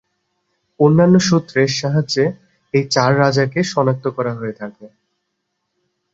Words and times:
অন্যান্য 0.79 1.15
সূত্রে 1.27 1.61
সাহায্যে 1.79 2.25
এই 2.73 2.83
চার 2.91 3.11
রাজাকে 3.19 3.59
সনাক্ত 3.71 4.05
করা 4.17 4.33
হয়ে 4.35 4.55
থাকে। 4.61 4.85